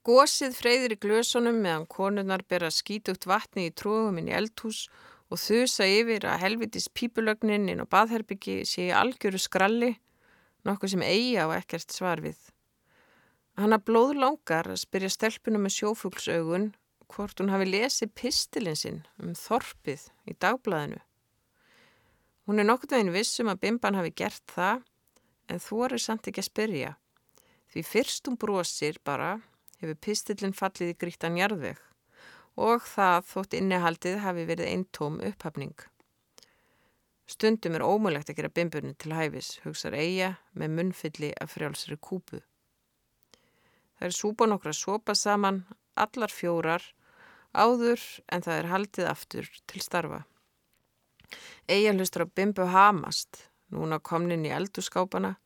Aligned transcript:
Gósið 0.00 0.54
freyðir 0.56 0.94
í 0.94 0.96
glösunum 0.96 1.58
meðan 1.60 1.82
konurnar 1.92 2.40
bera 2.48 2.70
skítugt 2.72 3.26
vatni 3.28 3.66
í 3.68 3.72
tróðum 3.76 4.16
inn 4.22 4.30
í 4.30 4.36
eldhús 4.38 4.86
og 5.28 5.36
þusa 5.42 5.84
yfir 5.84 6.24
að 6.24 6.40
helvitis 6.40 6.86
pípulögnin 6.88 7.68
inn 7.68 7.82
á 7.84 7.86
baðherbyggi 7.86 8.62
sé 8.64 8.86
í 8.86 8.94
algjöru 8.96 9.36
skralli, 9.36 9.90
nokkuð 10.64 10.94
sem 10.94 11.04
eigi 11.04 11.36
á 11.36 11.52
ekkert 11.52 11.92
svar 11.92 12.22
við. 12.24 12.38
Hanna 13.60 13.76
blóð 13.76 14.14
langar 14.22 14.70
að 14.72 14.80
spyrja 14.86 15.12
stelpunum 15.12 15.66
með 15.68 15.76
sjófuglsaugun 15.76 16.70
hvort 17.12 17.42
hún 17.42 17.52
hafi 17.52 17.68
lesið 17.68 18.14
pistilin 18.16 18.80
sinn 18.80 19.02
um 19.20 19.36
þorpið 19.36 20.08
í 20.24 20.38
dagblæðinu. 20.40 21.02
Hún 22.48 22.64
er 22.64 22.70
nokkur 22.70 22.94
veginn 22.96 23.12
vissum 23.12 23.52
að 23.52 23.60
Bimban 23.66 24.00
hafi 24.00 24.16
gert 24.16 24.48
það 24.48 24.80
en 25.52 25.60
þú 25.60 25.84
eru 25.90 26.00
samt 26.00 26.32
ekki 26.32 26.40
að 26.40 26.48
spyrja. 26.48 26.96
Því 27.68 27.86
fyrst 27.86 28.26
hún 28.26 28.40
brosir 28.40 28.96
bara 29.04 29.36
hefur 29.80 29.96
pistilin 30.04 30.56
fallið 30.56 30.92
í 30.92 30.98
grítan 31.00 31.38
jarðveg 31.40 31.80
og 32.60 32.84
það 32.84 33.24
þótt 33.30 33.56
innihaldið 33.56 34.18
hafi 34.24 34.44
verið 34.48 34.70
eintóm 34.74 35.18
upphafning. 35.24 35.74
Stundum 37.30 37.76
er 37.78 37.84
ómulegt 37.86 38.32
að 38.32 38.40
gera 38.40 38.52
bimbunni 38.52 38.96
til 38.98 39.14
hæfis, 39.14 39.60
hugsar 39.64 39.94
Eija 39.94 40.34
með 40.58 40.74
munnfylli 40.76 41.30
af 41.40 41.54
frjálsri 41.54 41.96
kúpu. 41.96 42.40
Það 43.96 44.08
er 44.08 44.16
súpa 44.16 44.48
nokkra 44.50 44.74
sopa 44.74 45.14
saman, 45.14 45.62
allar 45.94 46.32
fjórar, 46.34 46.82
áður 47.54 48.02
en 48.32 48.42
það 48.42 48.58
er 48.58 48.70
haldið 48.72 49.10
aftur 49.12 49.50
til 49.70 49.84
starfa. 49.84 50.24
Eija 51.70 51.94
hlustur 51.94 52.26
á 52.26 52.34
bimbu 52.34 52.66
hamast, 52.66 53.46
núna 53.70 54.00
komnin 54.02 54.44
í 54.44 54.52
eldurskápana, 54.52 55.36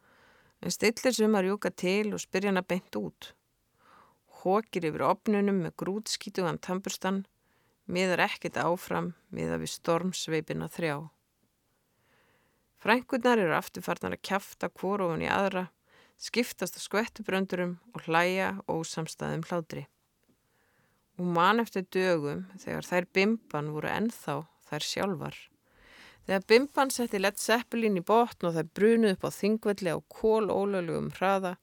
en 0.65 0.73
stillir 0.73 1.13
sumar 1.13 1.45
júka 1.45 1.69
til 1.71 2.15
og 2.17 2.23
spyrja 2.25 2.55
hana 2.55 2.65
beint 2.65 2.97
út 2.97 3.35
hókir 4.45 4.87
yfir 4.91 5.05
opnunum 5.09 5.63
með 5.65 5.77
grútskítugan 5.81 6.61
tamburstan, 6.63 7.25
miðar 7.89 8.25
ekkert 8.29 8.61
áfram 8.61 9.13
miða 9.35 9.59
við 9.61 9.73
stormsveipina 9.75 10.69
þrjá. 10.73 10.99
Frænkurnar 12.85 13.41
eru 13.41 13.57
afturfarnar 13.57 14.19
að 14.19 14.25
kjafta 14.29 14.69
kvorofun 14.69 15.25
í 15.25 15.31
aðra, 15.33 15.71
skiptast 16.21 16.77
á 16.77 16.81
skvettubröndurum 16.85 17.79
og 17.97 18.05
hlæja 18.05 18.51
ósamstæðum 18.69 19.47
hlátri. 19.49 19.87
Og 21.17 21.31
man 21.33 21.63
eftir 21.63 21.87
dögum 21.95 22.45
þegar 22.61 22.89
þær 22.91 23.09
bimban 23.17 23.73
voru 23.73 23.89
ennþá 23.89 24.37
þær 24.69 24.89
sjálfar. 24.91 25.37
Þegar 26.25 26.47
bimban 26.49 26.93
setti 26.93 27.21
lett 27.21 27.41
seppelin 27.41 28.01
í 28.01 28.05
botn 28.05 28.49
og 28.49 28.57
þær 28.57 28.71
brunuð 28.77 29.17
upp 29.17 29.27
á 29.29 29.31
þingvelli 29.39 29.93
á 29.93 29.99
kól 30.09 30.49
ólöglegum 30.53 31.13
hraða 31.17 31.57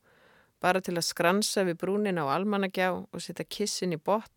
bara 0.62 0.82
til 0.84 0.96
að 0.98 1.08
skransa 1.08 1.66
við 1.66 1.80
brúnin 1.82 2.22
á 2.22 2.26
almanagjá 2.30 2.92
og 2.94 3.24
setja 3.24 3.46
kissin 3.48 3.96
í 3.96 4.00
botn, 4.00 4.32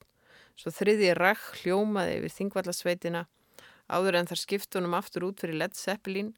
svo 0.56 0.72
þriði 0.72 1.12
ræk 1.18 1.42
hljómaði 1.60 2.20
yfir 2.20 2.34
þingvallasveitina 2.38 3.26
áður 3.92 4.20
en 4.20 4.30
þar 4.30 4.40
skiptunum 4.40 4.96
aftur 4.96 5.28
út 5.28 5.42
fyrir 5.42 5.60
Led 5.60 5.76
Zeppelin 5.76 6.32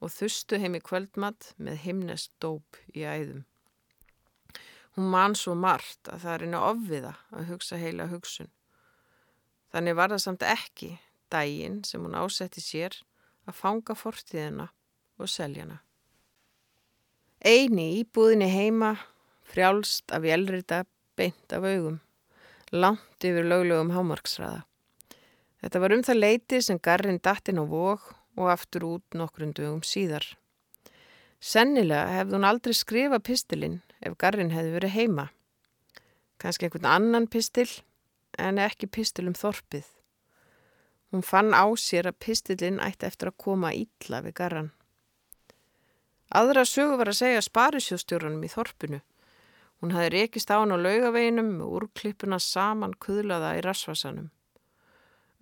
og 0.00 0.12
þustu 0.12 0.60
heim 0.60 0.76
í 0.78 0.82
kvöldmatt 0.84 1.52
með 1.60 1.82
himnest 1.84 2.32
dóp 2.40 2.78
í 2.94 3.04
æðum. 3.04 3.44
Hún 4.96 5.10
man 5.12 5.34
svo 5.36 5.52
margt 5.58 6.08
að 6.08 6.22
það 6.24 6.34
er 6.34 6.44
einu 6.46 6.60
ofviða 6.64 7.12
að 7.36 7.50
hugsa 7.50 7.80
heila 7.80 8.06
hugsun. 8.08 8.48
Þannig 9.72 9.96
var 9.98 10.14
það 10.14 10.22
samt 10.24 10.46
ekki 10.46 10.94
dægin 11.32 11.82
sem 11.84 12.00
hún 12.00 12.16
ásetti 12.16 12.62
sér 12.64 12.96
að 13.44 13.58
fanga 13.58 13.96
fortíðina 13.98 14.70
og 15.20 15.28
seljana. 15.28 15.82
Eini 17.44 18.00
íbúðinni 18.00 18.48
heima 18.48 18.94
frjálst 19.46 20.12
af 20.12 20.26
jelrita 20.26 20.84
beint 21.16 21.52
af 21.52 21.64
augum, 21.64 22.00
langt 22.72 23.24
yfir 23.24 23.46
löglegum 23.46 23.92
hámarksraða. 23.94 24.64
Þetta 25.62 25.80
var 25.82 25.94
um 25.96 26.02
það 26.06 26.20
leiti 26.20 26.60
sem 26.62 26.80
garrin 26.82 27.22
dattinn 27.22 27.62
á 27.62 27.64
vóg 27.64 28.02
og 28.36 28.50
aftur 28.52 28.84
út 28.90 29.16
nokkrun 29.16 29.54
dögum 29.56 29.82
síðar. 29.86 30.26
Sennilega 31.40 32.12
hefði 32.18 32.36
hún 32.36 32.48
aldrei 32.48 32.74
skrifa 32.76 33.20
pistilinn 33.22 33.80
ef 34.04 34.16
garrin 34.20 34.52
hefði 34.54 34.76
verið 34.76 34.96
heima. 34.96 35.26
Kanski 36.42 36.66
einhvern 36.66 36.88
annan 36.90 37.28
pistil 37.32 37.68
en 38.38 38.60
ekki 38.60 38.88
pistil 38.92 39.28
um 39.30 39.36
þorpið. 39.36 39.86
Hún 41.14 41.24
fann 41.24 41.54
á 41.56 41.64
sér 41.80 42.10
að 42.10 42.20
pistilinn 42.20 42.82
ætti 42.82 43.08
eftir 43.08 43.30
að 43.30 43.40
koma 43.40 43.72
ítla 43.72 44.20
við 44.24 44.36
garran. 44.36 44.72
Aðra 46.34 46.66
sögu 46.66 46.98
var 46.98 47.12
að 47.12 47.20
segja 47.20 47.44
sparisjóstjórunum 47.44 48.42
í 48.44 48.50
þorpinu 48.50 49.00
Hún 49.80 49.92
hafi 49.92 50.12
rekist 50.14 50.50
á 50.50 50.56
hann 50.56 50.72
á 50.72 50.78
laugaveginum 50.80 51.50
með 51.58 51.74
úrklippuna 51.78 52.38
saman 52.40 52.96
kuðlaða 52.96 53.56
í 53.58 53.62
rasvasanum. 53.66 54.30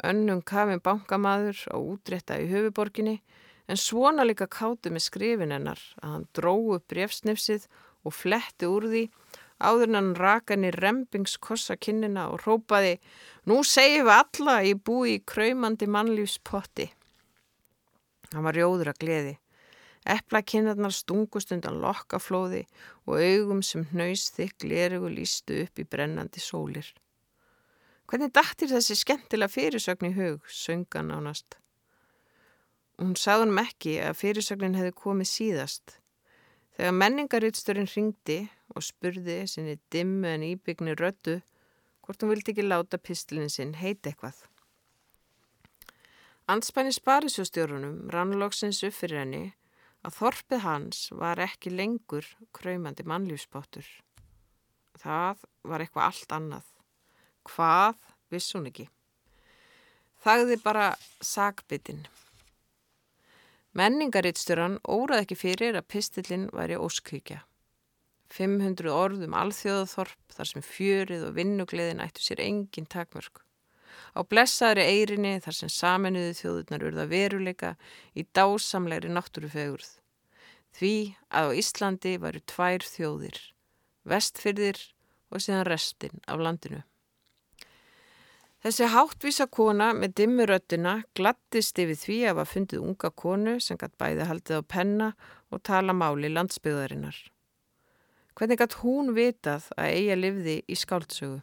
Önnum 0.04 0.42
kafin 0.42 0.82
bankamaður 0.82 1.60
á 1.70 1.76
útrétta 1.78 2.40
í 2.42 2.48
höfuborginni 2.50 3.20
en 3.70 3.78
svona 3.80 4.26
líka 4.26 4.48
kátu 4.50 4.90
með 4.90 5.06
skrifin 5.06 5.54
hennar 5.54 5.80
að 6.02 6.10
hann 6.10 6.26
dróðu 6.36 6.80
brefsnifsið 6.90 7.68
og 8.04 8.16
fletti 8.16 8.68
úr 8.68 8.88
því 8.90 9.04
áður 9.62 9.88
en 9.88 9.98
hann 10.00 10.10
raka 10.18 10.56
henni 10.56 10.74
rempingskossa 10.74 11.78
kinnina 11.78 12.26
og 12.32 12.42
rópaði 12.44 12.98
Nú 13.48 13.60
segjum 13.68 14.08
við 14.08 14.18
alla 14.18 14.58
í 14.64 14.74
búi 14.74 15.18
í 15.18 15.22
kræmandi 15.28 15.84
mannlífspotti. 15.84 16.86
Hann 18.32 18.46
var 18.46 18.56
rjóður 18.56 18.94
að 18.94 19.00
gleði. 19.02 19.34
Eplakinnarnar 20.04 20.92
stungust 20.92 21.52
undan 21.54 21.78
lokkaflóði 21.80 22.66
og 23.08 23.22
augum 23.24 23.62
sem 23.64 23.86
hnausþykk 23.92 24.66
lerugu 24.68 25.08
lístu 25.08 25.62
upp 25.64 25.80
í 25.80 25.86
brennandi 25.88 26.42
sólir. 26.44 26.90
Hvernig 28.04 28.34
dættir 28.36 28.68
þessi 28.68 28.98
skemmtilega 29.00 29.48
fyrirsögn 29.48 30.10
í 30.10 30.16
hug, 30.18 30.44
söngan 30.44 31.12
ánast. 31.14 31.56
Hún 33.00 33.16
sagði 33.16 33.46
hann 33.46 33.62
ekki 33.64 33.94
að 34.04 34.18
fyrirsögnin 34.20 34.76
hefði 34.76 34.92
komið 35.00 35.30
síðast. 35.30 35.96
Þegar 36.76 36.96
menningarutsturinn 37.00 37.90
ringdi 37.90 38.38
og 38.74 38.84
spurði 38.84 39.40
sinni 39.48 39.78
dimmu 39.94 40.28
en 40.28 40.44
íbyggni 40.52 40.94
rödu 41.00 41.40
hvort 42.04 42.20
hún 42.20 42.34
vildi 42.34 42.52
ekki 42.52 42.66
láta 42.66 43.00
pistlinin 43.00 43.50
sinn 43.50 43.72
heiti 43.80 44.12
eitthvað. 44.12 44.36
Anspæni 46.52 46.92
sparisjóstjórunum 46.92 48.10
rannlóksins 48.12 48.82
upp 48.84 48.96
fyrir 48.98 49.22
henni 49.22 49.44
að 50.04 50.16
þorpið 50.18 50.64
hans 50.64 51.04
var 51.16 51.40
ekki 51.40 51.72
lengur 51.72 52.26
kræmandi 52.56 53.06
mannlífsbóttur. 53.08 53.86
Það 55.00 55.44
var 55.64 55.84
eitthvað 55.84 56.08
allt 56.08 56.34
annað. 56.36 56.66
Hvað 57.48 57.96
viss 58.32 58.52
hún 58.56 58.68
ekki? 58.70 58.88
Þagði 60.24 60.60
bara 60.64 60.90
sagbitinn. 61.20 62.04
Menningaritsturan 63.74 64.78
órað 64.86 65.24
ekki 65.24 65.36
fyrir 65.40 65.76
að 65.76 65.88
pistillin 65.90 66.46
væri 66.54 66.78
óskvíkja. 66.78 67.42
500 68.34 68.90
orðum 68.90 69.34
alþjóðaþorp 69.36 70.36
þar 70.36 70.50
sem 70.50 70.64
fjörið 70.64 71.26
og 71.28 71.34
vinnugleðin 71.36 72.02
ættu 72.02 72.22
sér 72.24 72.42
engin 72.42 72.88
takmörk. 72.90 73.43
Á 74.14 74.20
blessaðri 74.22 74.86
eirinni 74.86 75.34
þar 75.44 75.58
sem 75.58 75.72
saminuðu 75.72 76.32
þjóðurnar 76.40 76.86
urða 76.88 77.04
veruleika 77.10 77.74
í 78.14 78.26
dásamlegri 78.36 79.12
náttúrufegurð. 79.12 79.90
Því 80.74 80.94
að 81.30 81.50
á 81.50 81.56
Íslandi 81.60 82.16
varu 82.18 82.42
tvær 82.50 82.82
þjóðir, 82.86 83.38
vestfyrðir 84.08 84.80
og 85.30 85.42
síðan 85.44 85.68
restin 85.68 86.20
af 86.26 86.42
landinu. 86.42 86.82
Þessi 88.64 88.86
háttvísa 88.88 89.44
kona 89.52 89.90
með 89.92 90.14
dimmuröttina 90.22 90.94
glattist 91.18 91.76
yfir 91.82 91.98
því 92.00 92.14
að 92.30 92.38
var 92.38 92.48
fundið 92.48 92.84
unga 92.86 93.10
konu 93.12 93.58
sem 93.60 93.76
gætt 93.76 93.92
bæði 94.00 94.28
haldið 94.30 94.62
á 94.64 94.70
penna 94.74 95.08
og 95.52 95.60
tala 95.68 95.92
máli 95.92 96.30
landsbyðarinnar. 96.32 97.18
Hvernig 98.34 98.62
gætt 98.62 98.78
hún 98.80 99.12
vitað 99.18 99.68
að 99.76 99.90
eiga 99.98 100.16
livði 100.16 100.54
í 100.64 100.78
skáldsögu? 100.80 101.42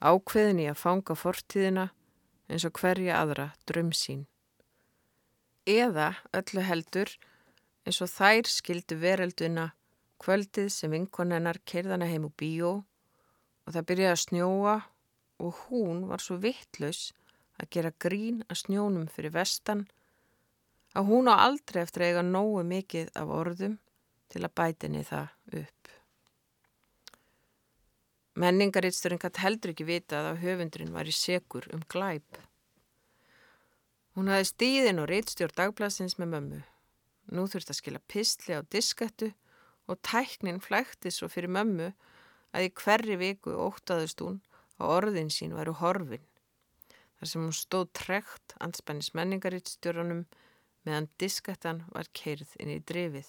Ákveðin 0.00 0.62
í 0.64 0.68
að 0.70 0.80
fanga 0.80 1.16
fortíðina 1.16 1.88
eins 2.50 2.66
og 2.66 2.76
hverja 2.80 3.20
aðra 3.20 3.50
dröm 3.68 3.92
sín. 3.94 4.24
Eða 5.68 6.14
öllu 6.34 6.64
heldur 6.64 7.12
eins 7.86 8.00
og 8.02 8.10
þær 8.12 8.48
skildu 8.50 8.98
verelduna 9.00 9.70
kvöldið 10.20 10.68
sem 10.72 10.92
vinkonennar 10.92 11.60
kerðana 11.68 12.08
heim 12.10 12.26
úr 12.28 12.34
bíó 12.36 12.72
og 13.64 13.74
það 13.74 13.86
byrjaði 13.90 14.16
að 14.16 14.22
snjóa 14.24 14.76
og 15.40 15.62
hún 15.68 16.04
var 16.10 16.24
svo 16.24 16.36
vittlaus 16.42 17.10
að 17.60 17.70
gera 17.76 17.92
grín 18.02 18.42
að 18.48 18.64
snjónum 18.64 19.08
fyrir 19.12 19.34
vestan 19.36 19.86
að 20.96 21.12
hún 21.12 21.30
á 21.30 21.34
aldrei 21.46 21.82
eftir 21.84 22.04
að 22.04 22.12
eiga 22.12 22.24
nógu 22.26 22.64
mikið 22.66 23.12
af 23.16 23.32
orðum 23.36 23.76
til 24.30 24.44
að 24.44 24.54
bætinni 24.58 25.04
það 25.06 25.60
upp. 25.62 25.79
Menningarittsturinn 28.40 29.20
gætt 29.20 29.42
heldur 29.42 29.74
ekki 29.74 29.84
vitað 29.84 30.30
að 30.30 30.38
höfundurinn 30.44 30.94
var 30.94 31.08
í 31.08 31.12
segur 31.12 31.66
um 31.74 31.82
glæp. 31.92 32.38
Hún 34.16 34.30
hafi 34.32 34.46
stíðin 34.48 35.02
og 35.02 35.10
reittstjórn 35.10 35.56
dagblasins 35.58 36.16
með 36.16 36.30
mömmu. 36.34 36.60
Nú 37.36 37.44
þurft 37.50 37.72
að 37.74 37.78
skila 37.82 38.00
pistli 38.08 38.56
á 38.56 38.64
diskettu 38.64 39.28
og 39.90 40.00
tæknin 40.06 40.62
flækti 40.64 41.12
svo 41.12 41.28
fyrir 41.28 41.52
mömmu 41.52 41.90
að 42.56 42.66
í 42.66 42.72
hverri 42.80 43.18
viku 43.20 43.58
óttaðust 43.66 44.24
hún 44.24 44.40
að 44.80 44.94
orðin 44.96 45.30
sín 45.34 45.52
væru 45.58 45.76
horfin. 45.82 46.24
Þar 47.20 47.32
sem 47.32 47.44
hún 47.44 47.56
stóð 47.56 47.90
trekt 48.00 48.56
anspennis 48.64 49.12
menningarítstjórunum 49.18 50.24
meðan 50.88 51.10
diskettan 51.20 51.84
var 51.92 52.08
keirð 52.16 52.56
inn 52.56 52.72
í 52.72 52.80
drifið. 52.88 53.28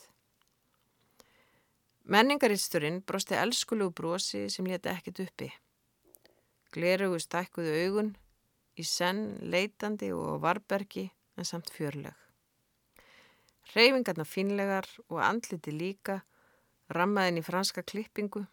Menningarítstjórun 2.10 3.04
brosti 3.06 3.36
elskulegu 3.38 3.94
brosi 3.94 4.48
sem 4.50 4.66
leti 4.66 4.90
ekkit 4.90 5.20
uppi. 5.22 5.50
Glerugu 6.74 7.20
stækkuðu 7.22 7.76
augun 7.84 8.10
í 8.80 8.86
senn 8.88 9.38
leitandi 9.54 10.10
og 10.16 10.40
varbergi 10.42 11.06
en 11.38 11.46
samt 11.46 11.70
fjörleg. 11.70 12.16
Reyfingarna 13.76 14.26
finlegar 14.26 14.88
og 15.08 15.22
andliti 15.24 15.72
líka, 15.72 16.18
rammaðin 16.90 17.40
í 17.40 17.46
franska 17.46 17.84
klippingu. 17.84 18.44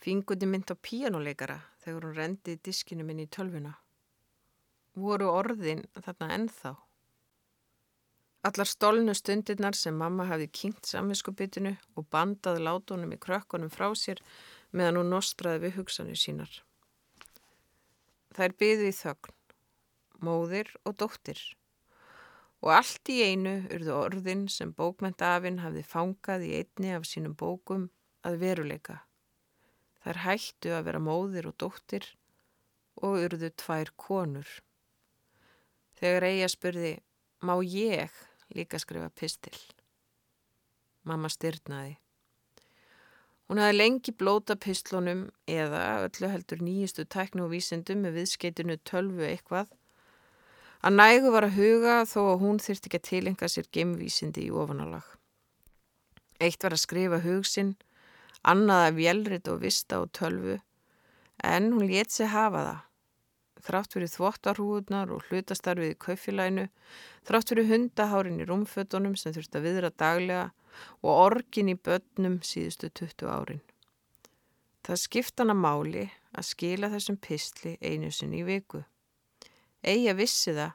Fingundi 0.00 0.48
mynd 0.48 0.72
á 0.72 0.76
píjánuleikara 0.80 1.60
þegar 1.84 2.08
hún 2.08 2.16
rendi 2.16 2.56
diskinu 2.56 3.04
minn 3.04 3.22
í 3.22 3.28
tölvuna. 3.28 3.76
Voru 4.96 5.28
orðin 5.28 5.84
þarna 6.00 6.32
ennþá. 6.38 6.74
Allar 8.44 8.68
stólnu 8.68 9.14
stundirnar 9.16 9.72
sem 9.72 9.94
mamma 9.96 10.26
hafi 10.28 10.50
kynkt 10.52 10.84
samvinskupitinu 10.90 11.70
og 11.96 12.04
bandað 12.12 12.58
látónum 12.66 13.14
í 13.16 13.16
krökkunum 13.16 13.70
frá 13.72 13.86
sér 13.96 14.20
meðan 14.76 14.98
hún 15.00 15.12
nostraði 15.14 15.62
við 15.62 15.78
hugsanir 15.78 16.20
sínar. 16.20 16.50
Þær 18.36 18.52
byðu 18.60 18.90
í 18.90 18.96
þögn, 18.98 19.38
móðir 20.28 20.74
og 20.84 20.98
dóttir 21.00 21.40
og 22.64 22.72
allt 22.72 23.12
í 23.12 23.16
einu 23.30 23.54
urðu 23.72 23.96
orðin 23.96 24.44
sem 24.52 24.74
bókmentafinn 24.76 25.62
hafði 25.64 25.86
fangað 25.88 26.44
í 26.44 26.52
einni 26.60 26.92
af 26.96 27.08
sínum 27.08 27.38
bókum 27.40 27.88
að 28.28 28.38
veruleika. 28.44 28.98
Þær 30.04 30.20
hættu 30.26 30.76
að 30.76 30.86
vera 30.90 31.00
móðir 31.00 31.48
og 31.48 31.56
dóttir 31.60 32.10
og 33.00 33.24
urðu 33.24 33.52
tvær 33.56 33.92
konur. 33.96 34.48
Þegar 35.96 36.28
Eija 36.28 36.52
spurði, 36.52 36.94
má 37.40 37.56
ég 37.64 38.12
líka 38.56 38.80
skrifa 38.80 39.10
pistil? 39.14 39.56
Mamma 41.04 41.28
styrnaði. 41.28 41.98
Hún 43.50 43.60
hafði 43.60 43.76
lengi 43.76 44.12
blóta 44.16 44.56
pistlunum 44.56 45.26
eða 45.50 46.06
öllu 46.06 46.30
heldur 46.32 46.62
nýjistu 46.64 47.04
tæknu 47.04 47.44
og 47.44 47.52
vísindum 47.52 48.00
með 48.06 48.22
viðskeitinu 48.22 48.78
tölvu 48.88 49.26
eitthvað 49.28 49.72
Að 50.84 50.96
nægu 50.98 51.30
var 51.32 51.46
að 51.46 51.54
huga 51.56 51.92
þó 52.04 52.18
að 52.34 52.42
hún 52.42 52.58
þyrti 52.60 52.88
ekki 52.90 52.98
að 52.98 53.06
tilenga 53.08 53.46
sér 53.48 53.68
gemvísindi 53.72 54.42
í 54.44 54.50
ofanálag. 54.52 55.06
Eitt 56.44 56.60
var 56.60 56.74
að 56.76 56.82
skrifa 56.82 57.22
hugsinn, 57.24 57.70
annað 58.44 58.82
að 58.90 58.98
vjelrit 58.98 59.48
og 59.48 59.62
vista 59.62 60.02
og 60.02 60.10
tölvu, 60.12 60.58
en 61.40 61.70
hún 61.72 61.88
létt 61.88 62.12
sig 62.12 62.28
hafa 62.28 62.66
það. 62.66 62.82
Þrátt 63.64 63.96
fyrir 63.96 64.10
þvottarhúðnar 64.12 65.12
og 65.14 65.24
hlutastarfið 65.28 65.94
í 65.94 66.00
kaufilænu, 66.04 66.64
þrátt 67.24 67.52
fyrir 67.52 67.70
hundahárin 67.70 68.42
í 68.42 68.48
rúmfötunum 68.48 69.14
sem 69.16 69.32
þurfti 69.32 69.60
að 69.60 69.68
viðra 69.68 69.90
daglega 70.02 70.48
og 71.00 71.12
orgin 71.12 71.70
í 71.72 71.76
börnum 71.78 72.40
síðustu 72.44 72.90
20 72.92 73.30
árin. 73.32 73.62
Það 74.84 75.00
skiptana 75.00 75.54
máli 75.56 76.10
að 76.36 76.48
skila 76.50 76.90
þessum 76.92 77.16
pistli 77.16 77.78
einu 77.80 78.10
sinni 78.12 78.42
í 78.42 78.48
viku. 78.48 78.82
Eija 79.80 80.12
vissi 80.18 80.52
það 80.52 80.74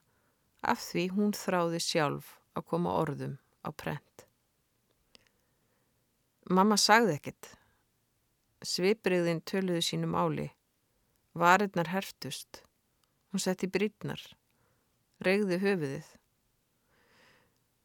af 0.74 0.82
því 0.82 1.04
hún 1.14 1.36
þráði 1.38 1.82
sjálf 1.84 2.32
að 2.58 2.66
koma 2.72 2.96
orðum 2.98 3.38
á 3.62 3.70
prent. 3.70 4.26
Mamma 6.50 6.80
sagði 6.82 7.20
ekkit. 7.20 7.52
Svipriðin 8.66 9.44
töluðu 9.46 9.84
sínu 9.86 10.10
máli. 10.10 10.48
Varirnar 11.38 11.92
herftust. 11.94 12.64
Hún 13.30 13.44
setti 13.44 13.70
brítnar. 13.70 14.22
Regði 15.26 15.60
höfuðið. 15.62 16.10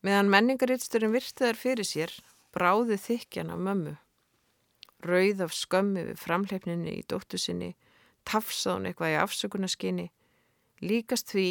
Meðan 0.05 0.31
menningarittsturinn 0.33 1.15
virti 1.15 1.47
þær 1.47 1.61
fyrir 1.61 1.89
sér, 1.89 2.13
bráði 2.55 2.99
þykjan 3.01 3.53
af 3.55 3.63
mömmu. 3.69 3.95
Rauð 5.05 5.41
af 5.45 5.57
skömmi 5.57 6.05
við 6.11 6.21
framleipninni 6.21 6.99
í 6.99 7.07
dóttu 7.09 7.41
sinni, 7.41 7.75
tafsað 8.25 8.79
hún 8.79 8.91
eitthvað 8.91 9.15
í 9.15 9.19
afsökunarskinni 9.21 10.11
líkast 10.85 11.33
því 11.33 11.49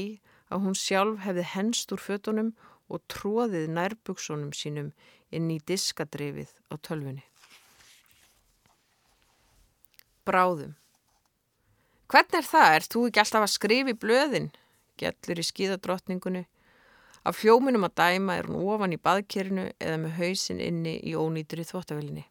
að 0.54 0.66
hún 0.66 0.78
sjálf 0.78 1.22
hefði 1.24 1.46
henst 1.54 1.94
úr 1.96 2.02
fötunum 2.02 2.54
og 2.92 3.04
tróðið 3.12 3.70
nærbuksunum 3.74 4.54
sínum 4.58 4.92
inn 5.34 5.50
í 5.50 5.60
diskadrifið 5.70 6.52
á 6.70 6.76
tölfunni. 6.78 7.24
Bráðum. 10.28 10.76
Hvernig 12.12 12.40
er 12.40 12.48
það? 12.48 12.76
Er 12.78 12.88
þú 12.94 13.06
ekki 13.08 13.22
alltaf 13.24 13.46
að 13.46 13.54
skrifa 13.54 13.94
í 13.94 14.00
blöðin? 14.00 14.50
Gjallir 15.00 15.42
í 15.42 15.46
skíðadrottningunni. 15.48 16.44
Af 17.24 17.40
hljóminum 17.40 17.88
að 17.88 17.96
dæma 18.02 18.36
er 18.40 18.50
hún 18.50 18.68
ofan 18.68 18.94
í 18.94 19.00
baðkerinu 19.00 19.70
eða 19.80 20.00
með 20.02 20.18
hausin 20.20 20.60
inni 20.60 20.98
í 21.00 21.16
ónýtur 21.16 21.64
í 21.64 21.68
þvóttavelinni. 21.70 22.26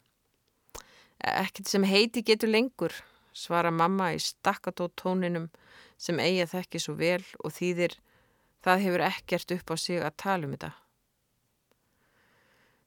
Ekkert 1.23 1.71
sem 1.71 1.87
heiti 1.87 2.25
getur 2.27 2.51
lengur, 2.51 2.93
svara 3.33 3.71
mamma 3.73 4.11
í 4.13 4.21
stakkatótóninum 4.21 5.49
sem 5.97 6.21
eiga 6.21 6.49
þekki 6.51 6.83
svo 6.83 6.97
vel 6.99 7.23
og 7.41 7.55
þýðir 7.57 7.97
það 8.63 8.85
hefur 8.87 9.05
ekkert 9.09 9.57
upp 9.57 9.73
á 9.73 9.77
sig 9.81 10.03
að 10.03 10.17
tala 10.21 10.49
um 10.49 10.55
þetta. 10.55 10.73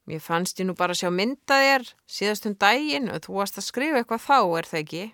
Mér 0.05 0.21
fannst 0.21 0.59
ég 0.61 0.67
nú 0.69 0.75
bara 0.77 0.93
að 0.93 1.01
sjá 1.01 1.09
mynda 1.09 1.57
þér 1.63 1.87
síðast 2.05 2.45
um 2.45 2.57
daginn 2.61 3.09
og 3.09 3.23
þú 3.25 3.39
varst 3.39 3.57
að 3.57 3.65
skrifa 3.71 4.01
eitthvað 4.03 4.27
þá, 4.27 4.39
er 4.59 4.69
það 4.69 4.83
ekki? 4.83 5.05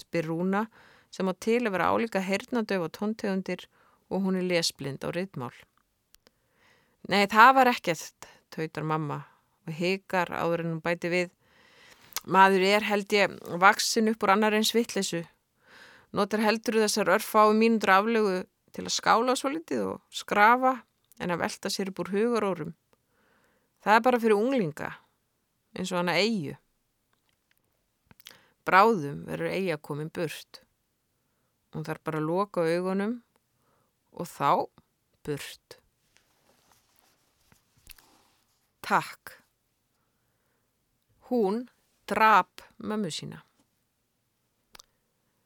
spyr 0.00 0.26
Rúna 0.26 0.62
sem 1.12 1.28
á 1.28 1.34
til 1.36 1.60
að 1.60 1.74
vera 1.76 1.90
álíka 1.92 2.22
hernadöf 2.24 2.86
og 2.86 2.94
tóntegundir 2.96 3.66
og 4.08 4.24
hún 4.24 4.38
er 4.40 4.48
lesblind 4.48 5.04
á 5.04 5.12
riðmál. 5.12 5.54
Nei, 7.08 7.26
það 7.28 7.52
var 7.58 7.70
ekkert, 7.72 8.28
tautar 8.54 8.86
mamma 8.88 9.22
og 9.66 9.76
hikar 9.76 10.32
áður 10.32 10.64
en 10.64 10.72
hún 10.72 10.82
bæti 10.84 11.12
við. 11.12 11.30
Maður 12.24 12.64
er 12.66 12.88
held 12.88 13.12
ég 13.12 13.38
vaksin 13.60 14.10
upp 14.12 14.24
úr 14.24 14.34
annar 14.36 14.54
eins 14.54 14.72
vittlesu 14.74 15.24
Notar 16.12 16.42
heldur 16.44 16.76
þessar 16.82 17.08
örfáu 17.14 17.54
mínundur 17.56 17.94
aflegu 17.94 18.32
til 18.76 18.82
að 18.84 18.92
skála 18.92 19.34
svo 19.36 19.48
litið 19.54 19.84
og 19.94 20.00
skrafa 20.12 20.74
en 21.22 21.32
að 21.32 21.40
velta 21.40 21.70
sér 21.72 21.88
upp 21.88 22.02
úr 22.04 22.10
hugarórum. 22.12 22.74
Það 23.82 23.96
er 23.96 24.02
bara 24.04 24.20
fyrir 24.20 24.36
unglinga, 24.36 24.90
eins 25.72 25.92
og 25.92 26.02
hana 26.02 26.18
eigu. 26.20 26.58
Bráðum 28.68 29.24
verður 29.26 29.54
eiga 29.56 29.78
komin 29.80 30.12
burt. 30.12 30.60
Hún 31.72 31.86
þarf 31.86 32.04
bara 32.04 32.20
að 32.20 32.28
loka 32.28 32.64
augunum 32.68 33.14
og 34.12 34.28
þá 34.28 34.50
burt. 35.24 35.78
Takk. 38.82 39.38
Hún 41.30 41.64
drap 42.10 42.60
mömmu 42.76 43.10
sína. 43.14 43.40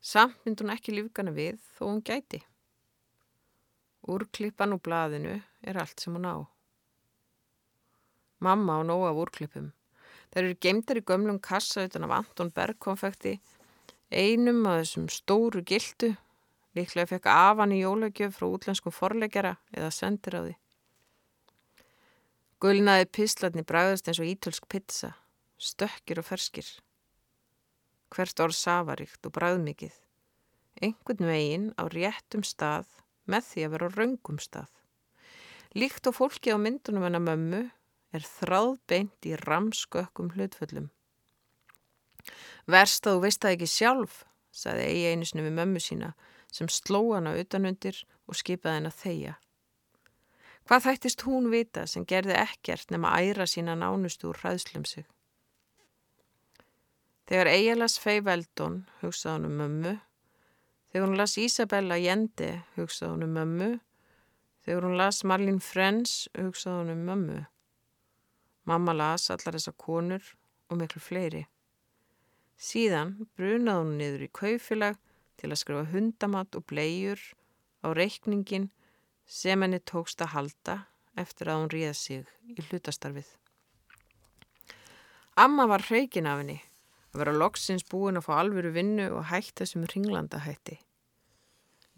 Samt 0.02 0.38
mynd 0.47 0.62
hún 0.62 0.73
ekki 0.75 0.95
lífgana 0.95 1.35
við 1.35 1.59
þó 1.76 1.87
hún 1.88 2.02
gæti. 2.06 2.40
Úrklippan 4.06 4.75
úr 4.75 4.83
blaðinu 4.83 5.35
er 5.66 5.78
allt 5.83 6.02
sem 6.02 6.14
hún 6.14 6.26
á. 6.26 6.37
Mamma 8.38 8.78
á 8.78 8.80
nóg 8.87 9.06
af 9.09 9.18
úrklippum. 9.25 9.73
Þeir 10.30 10.45
eru 10.45 10.59
geimtar 10.62 11.00
í 11.00 11.04
gömlum 11.06 11.38
kassa 11.42 11.87
utan 11.87 12.06
af 12.06 12.14
Anton 12.18 12.52
Berg 12.54 12.78
konfekti, 12.83 13.38
einum 14.11 14.65
af 14.69 14.83
þessum 14.83 15.09
stóru 15.13 15.63
gildu, 15.67 16.15
líklega 16.77 17.11
fekk 17.15 17.29
afan 17.33 17.75
í 17.75 17.83
jólagjöf 17.83 18.39
frá 18.39 18.49
útlenskum 18.49 18.95
forlegjara 18.95 19.57
eða 19.75 19.93
sendir 19.95 20.39
á 20.39 20.41
því. 20.47 20.57
Gulnaði 22.63 23.07
pislatni 23.13 23.67
bræðast 23.67 24.09
eins 24.09 24.23
og 24.23 24.31
ítölsk 24.31 24.69
pizza, 24.73 25.13
stökkir 25.59 26.23
og 26.23 26.29
ferskir 26.31 26.69
hvert 28.15 28.41
orð 28.41 28.57
safaríkt 28.57 29.27
og 29.27 29.35
bræðmikið, 29.37 29.95
einhvern 30.81 31.29
veginn 31.29 31.67
á 31.77 31.85
réttum 31.91 32.45
stað 32.47 32.89
með 33.27 33.49
því 33.51 33.65
að 33.67 33.73
vera 33.75 33.89
á 33.91 33.95
raungum 33.97 34.39
stað. 34.41 34.71
Líkt 35.77 36.09
og 36.09 36.17
fólki 36.17 36.55
á 36.55 36.59
myndunum 36.61 37.05
hennar 37.05 37.25
mömmu 37.25 37.63
er 38.17 38.25
þráðbeint 38.25 39.29
í 39.29 39.35
ramskökkum 39.43 40.33
hlutföllum. 40.37 40.89
Verst 42.67 43.07
að 43.07 43.19
þú 43.19 43.23
veist 43.23 43.43
það 43.43 43.57
ekki 43.57 43.69
sjálf, 43.71 44.15
sagði 44.51 44.87
eigi 44.91 45.11
einu 45.13 45.29
snu 45.29 45.45
við 45.47 45.59
mömmu 45.61 45.83
sína 45.83 46.15
sem 46.53 46.71
sló 46.73 47.03
hana 47.13 47.35
utanundir 47.39 47.99
og 48.27 48.39
skipaði 48.39 48.79
henn 48.79 48.91
að 48.91 49.01
þeia. 49.03 49.35
Hvað 50.67 50.87
þættist 50.87 51.23
hún 51.27 51.51
vita 51.53 51.85
sem 51.87 52.07
gerði 52.09 52.35
ekkert 52.41 52.91
nema 52.91 53.13
æra 53.23 53.47
sína 53.47 53.77
nánustu 53.79 54.33
úr 54.33 54.41
hræðslum 54.41 54.87
sig? 54.89 55.07
Þegar 57.27 57.51
Eijalas 57.53 57.99
fei 58.03 58.19
Veldon 58.23 58.81
hugsaði 59.03 59.33
hann 59.35 59.47
um 59.47 59.57
mömmu, 59.61 59.93
þegar 60.91 61.07
hún 61.07 61.19
las 61.21 61.37
Isabella 61.43 61.99
Jende 62.03 62.51
hugsaði 62.75 63.13
hann 63.13 63.27
um 63.27 63.35
mömmu, 63.39 63.71
þegar 64.67 64.89
hún 64.89 64.99
las 64.99 65.23
Marlene 65.23 65.63
Frens 65.63 66.17
hugsaði 66.35 66.83
hann 66.83 66.95
um 66.97 67.05
mömmu. 67.11 67.41
Mamma 68.67 68.95
las 68.95 69.31
allar 69.31 69.55
þessar 69.55 69.79
konur 69.79 70.33
og 70.71 70.81
miklu 70.81 71.03
fleiri. 71.03 71.45
Síðan 72.57 73.27
brunaði 73.37 73.83
hún 73.83 73.97
niður 74.01 74.23
í 74.25 74.31
kaufélag 74.33 75.01
til 75.37 75.51
að 75.51 75.61
skrifa 75.61 75.89
hundamat 75.93 76.57
og 76.57 76.65
blegjur 76.71 77.21
á 77.85 77.93
reikningin 77.93 78.71
sem 79.29 79.61
henni 79.61 79.81
tókst 79.85 80.23
að 80.25 80.33
halda 80.33 80.77
eftir 81.21 81.51
að 81.51 81.61
hún 81.61 81.73
ríða 81.75 81.93
sig 81.99 82.25
í 82.49 82.65
hlutastarfið. 82.69 83.29
Amma 85.37 85.67
var 85.69 85.85
hreikin 85.85 86.29
af 86.31 86.41
henni 86.41 86.57
að 87.13 87.21
vera 87.21 87.37
loksins 87.37 87.85
búin 87.85 88.17
að 88.17 88.29
fá 88.31 88.35
alvöru 88.41 88.73
vinnu 88.73 89.11
og 89.19 89.29
hægt 89.29 89.61
þessum 89.61 89.85
ringlanda 89.93 90.41
hætti. 90.47 90.79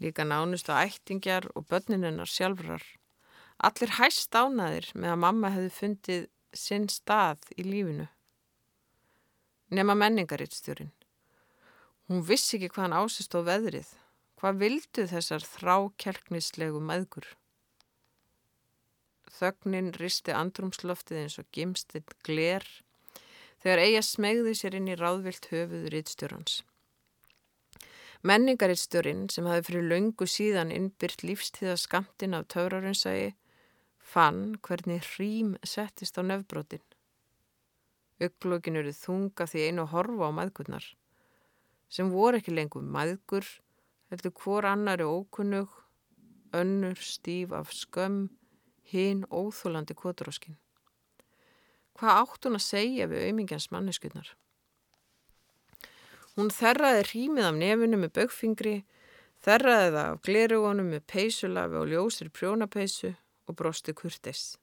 Líka 0.03 0.25
nánustu 0.27 0.75
ættingjar 0.75 1.47
og 1.55 1.67
börninennar 1.71 2.27
sjálfrar. 2.27 2.83
Allir 3.63 3.95
hæst 3.95 4.35
ánaðir 4.35 4.91
með 4.95 5.15
að 5.15 5.23
mamma 5.23 5.55
hefði 5.55 5.71
fundið 5.75 6.29
sinn 6.55 6.87
stað 6.91 7.47
í 7.55 7.63
lífinu 7.67 8.07
nema 9.69 9.95
menningarittstjórin. 9.97 10.91
Hún 12.09 12.23
vissi 12.25 12.57
ekki 12.57 12.71
hvað 12.73 12.87
hann 12.87 12.97
ásist 13.03 13.35
á 13.37 13.39
veðrið. 13.45 13.89
Hvað 14.39 14.61
vildu 14.63 15.05
þessar 15.11 15.45
þrákelknislegu 15.45 16.79
maðgur? 16.81 17.27
Þögnin 19.39 19.91
risti 19.99 20.33
andrumsloftið 20.33 21.21
eins 21.23 21.37
og 21.41 21.49
gimstinn 21.55 22.07
gler 22.25 22.65
þegar 23.61 23.83
eiga 23.83 24.01
smegði 24.03 24.55
sér 24.57 24.79
inn 24.79 24.89
í 24.89 24.97
ráðvilt 24.97 25.51
höfuður 25.51 25.93
rittstjórans. 25.93 26.61
Menningarittstjórin 28.25 29.27
sem 29.31 29.47
hafi 29.47 29.67
fyrir 29.69 29.85
laungu 29.91 30.25
síðan 30.27 30.73
innbyrt 30.75 31.21
lífstíða 31.23 31.77
skamtin 31.79 32.35
af 32.35 32.49
taurarinsægi 32.51 33.29
fann 34.03 34.57
hvernig 34.65 35.05
hrým 35.13 35.53
settist 35.63 36.19
á 36.19 36.23
nefbrotin. 36.25 36.83
Öglokkin 38.19 38.79
eru 38.79 38.91
þunga 38.95 39.47
því 39.47 39.67
einu 39.67 39.85
að 39.85 39.93
horfa 39.93 40.27
á 40.27 40.37
maðgurnar 40.39 40.87
sem 41.89 42.09
voru 42.13 42.39
ekki 42.39 42.53
lengur 42.53 42.83
maðgur 42.83 43.47
heldur 44.11 44.33
hvor 44.41 44.67
annari 44.67 45.05
ókunnug 45.07 45.71
önnur 46.53 46.99
stíf 47.01 47.53
af 47.53 47.71
skömm 47.73 48.27
hinn 48.89 49.25
óþólandi 49.29 49.95
kvoturóskin. 49.97 50.57
Hvað 51.99 52.21
átt 52.21 52.45
hún 52.47 52.57
að 52.57 52.65
segja 52.65 53.09
við 53.11 53.25
auðmingjans 53.27 53.69
manneskunnar? 53.73 54.29
Hún 56.37 56.49
þerraði 56.53 57.03
rýmið 57.09 57.49
af 57.49 57.57
nefinu 57.59 57.99
með 57.99 58.13
bögfingri, 58.17 58.75
þerraði 59.43 59.91
það 59.91 60.05
af 60.05 60.21
glerugunum 60.25 60.93
með 60.93 61.05
peysulafi 61.11 61.79
og 61.81 61.91
ljósir 61.91 62.31
prjónapeysu 62.33 63.13
og 63.49 63.57
brosti 63.59 63.93
kurtis. 63.93 64.55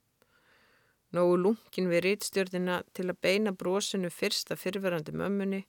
Nógu 1.15 1.37
lungin 1.39 1.93
við 1.93 2.05
rítstjórnina 2.09 2.81
til 2.97 3.11
að 3.11 3.21
beina 3.23 3.53
brosinu 3.53 4.11
fyrst 4.11 4.51
að 4.51 4.65
fyrverandi 4.65 5.15
mömmunni. 5.15 5.63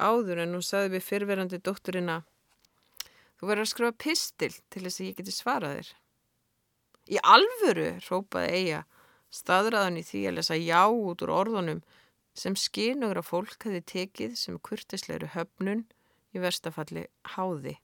Áður 0.00 0.42
en 0.46 0.56
hún 0.56 0.64
saði 0.66 0.96
við 0.96 1.06
fyrverandi 1.06 1.60
dótturina 1.62 2.22
Þú 3.40 3.48
verður 3.48 3.64
að 3.64 3.68
skrifa 3.70 3.96
pistil 3.96 4.52
til 4.68 4.82
þess 4.84 5.00
að 5.00 5.06
ég 5.06 5.14
geti 5.16 5.32
svarað 5.32 5.76
þér. 5.78 5.90
Í 7.08 7.20
alvöru, 7.24 7.86
rópaði 8.04 8.50
Eija, 8.58 8.80
staðræðan 9.32 9.96
í 9.96 10.02
því 10.04 10.20
að 10.28 10.34
lesa 10.36 10.58
já 10.60 10.82
út 10.92 11.24
úr 11.24 11.32
orðunum 11.32 11.80
sem 12.36 12.56
skinugra 12.60 13.22
fólk 13.24 13.64
hefði 13.64 13.80
tekið 13.94 14.34
sem 14.36 14.58
kurtisleiri 14.60 15.30
höfnun 15.32 15.86
í 16.36 16.42
verstafalli 16.44 17.06
háði. 17.32 17.78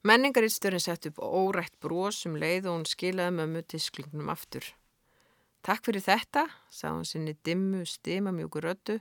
Menningaristörinn 0.00 0.80
sett 0.80 1.10
upp 1.10 1.20
órætt 1.20 1.76
brósum 1.84 2.40
leið 2.40 2.70
og 2.70 2.78
hún 2.78 2.88
skilaði 2.88 3.36
mömmu 3.36 3.66
tisklingnum 3.68 4.32
aftur. 4.32 4.64
Takk 5.64 5.86
fyrir 5.86 6.04
þetta, 6.04 6.42
sá 6.68 6.90
hann 6.90 7.06
sinni 7.08 7.32
dimmu, 7.46 7.86
stimamjúku 7.88 8.60
rödu 8.60 8.98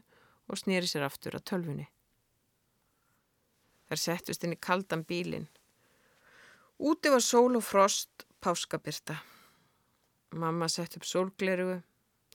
og 0.48 0.60
snýri 0.62 0.88
sér 0.88 1.04
aftur 1.10 1.36
að 1.36 1.44
tölfunni. 1.52 1.90
Þar 3.92 4.00
settust 4.00 4.46
inn 4.48 4.56
í 4.56 4.62
kaldan 4.64 5.04
bílinn. 5.04 5.50
Úti 6.80 7.12
var 7.12 7.24
sól 7.24 7.60
og 7.60 7.66
frost, 7.68 8.24
páskabyrta. 8.40 9.18
Mamma 10.40 10.70
sett 10.72 10.96
upp 10.96 11.04
sólglerugu, 11.06 11.82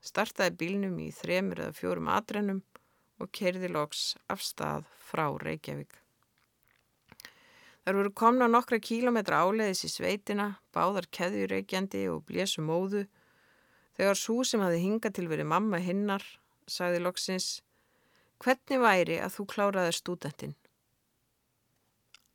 startaði 0.04 0.58
bílnum 0.61 1.00
í 1.00 1.08
þremur 1.11 1.64
eða 1.64 1.78
fjórum 1.80 2.12
atrennum 2.12 2.61
og 3.18 3.32
kerði 3.32 3.73
loks 3.73 4.12
af 4.28 4.44
stað 4.44 4.85
frá 5.08 5.25
Reykjavík. 5.40 5.97
Þar 7.82 7.97
voru 7.97 8.12
komna 8.12 8.47
nokkra 8.52 8.76
kílometra 8.76 9.40
áleiðis 9.40 9.87
í 9.88 9.90
sveitina, 9.97 10.58
báðar 10.76 11.08
keðjureikjandi 11.16 12.04
og 12.12 12.26
blésu 12.28 12.61
móðu 12.61 13.06
Þegar 13.99 14.14
svo 14.14 14.45
sem 14.47 14.62
hafi 14.62 14.78
hingað 14.78 15.17
til 15.17 15.26
verið 15.26 15.49
mamma 15.50 15.81
hinnar, 15.83 16.23
sagði 16.71 17.00
loksins, 17.02 17.49
hvernig 18.38 18.78
væri 18.78 19.17
að 19.19 19.33
þú 19.35 19.47
kláraði 19.50 19.95
stúdentinn? 19.97 20.52